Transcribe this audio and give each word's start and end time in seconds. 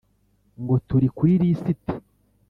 ngo 0.61 0.75
turi 0.87 1.07
kuri 1.17 1.33
lisiti 1.41 1.93